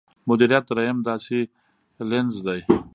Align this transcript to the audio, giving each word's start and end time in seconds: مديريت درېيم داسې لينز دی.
مديريت 0.29 0.65
درېيم 0.69 0.97
داسې 1.07 1.37
لينز 2.09 2.35
دی. 2.47 2.59